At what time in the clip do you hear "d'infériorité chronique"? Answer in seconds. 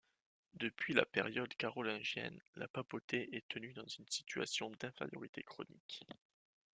4.79-6.07